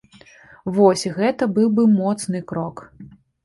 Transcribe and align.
Вось, 0.77 1.03
гэта 1.19 1.49
быў 1.59 1.67
бы 1.77 1.87
моцны 2.01 2.45
крок! 2.53 2.87